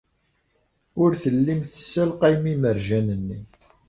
[1.03, 3.39] Ur tellim tessalqayem imerjan-nni.